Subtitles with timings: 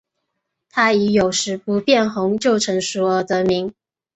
[0.71, 3.71] 它以有时不变红就成熟而得名。